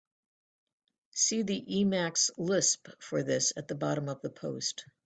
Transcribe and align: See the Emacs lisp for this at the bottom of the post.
See 1.11 1.43
the 1.43 1.61
Emacs 1.69 2.31
lisp 2.35 2.87
for 2.99 3.21
this 3.21 3.53
at 3.55 3.67
the 3.67 3.75
bottom 3.75 4.09
of 4.09 4.19
the 4.23 4.31
post. 4.31 4.83